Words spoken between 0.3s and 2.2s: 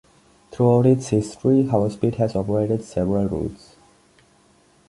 Throughout its history Hoverspeed